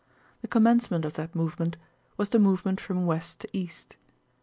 The 0.41 0.47
commencement 0.47 1.05
of 1.05 1.13
that 1.13 1.35
movement 1.35 1.77
was 2.17 2.29
the 2.29 2.39
movement 2.39 2.81
from 2.81 3.05
west 3.05 3.41
to 3.41 3.47
east. 3.55 3.97